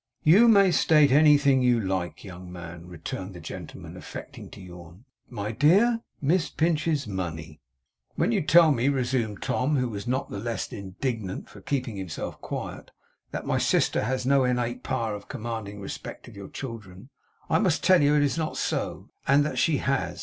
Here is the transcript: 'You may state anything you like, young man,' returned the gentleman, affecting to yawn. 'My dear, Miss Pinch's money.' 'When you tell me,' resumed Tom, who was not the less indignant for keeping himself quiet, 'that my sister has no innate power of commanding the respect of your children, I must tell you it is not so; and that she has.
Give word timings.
'You 0.23 0.47
may 0.47 0.71
state 0.71 1.11
anything 1.11 1.61
you 1.61 1.79
like, 1.79 2.23
young 2.23 2.51
man,' 2.51 2.87
returned 2.87 3.35
the 3.35 3.39
gentleman, 3.39 3.95
affecting 3.95 4.49
to 4.49 4.59
yawn. 4.59 5.05
'My 5.29 5.51
dear, 5.51 5.99
Miss 6.19 6.49
Pinch's 6.49 7.05
money.' 7.05 7.61
'When 8.15 8.31
you 8.31 8.41
tell 8.41 8.71
me,' 8.71 8.89
resumed 8.89 9.43
Tom, 9.43 9.75
who 9.75 9.87
was 9.89 10.07
not 10.07 10.31
the 10.31 10.39
less 10.39 10.73
indignant 10.73 11.49
for 11.49 11.61
keeping 11.61 11.97
himself 11.97 12.41
quiet, 12.41 12.89
'that 13.29 13.45
my 13.45 13.59
sister 13.59 14.01
has 14.05 14.25
no 14.25 14.43
innate 14.43 14.81
power 14.81 15.13
of 15.13 15.27
commanding 15.27 15.75
the 15.75 15.81
respect 15.83 16.27
of 16.27 16.35
your 16.35 16.49
children, 16.49 17.09
I 17.47 17.59
must 17.59 17.83
tell 17.83 18.01
you 18.01 18.15
it 18.15 18.23
is 18.23 18.39
not 18.39 18.57
so; 18.57 19.11
and 19.27 19.45
that 19.45 19.59
she 19.59 19.77
has. 19.77 20.19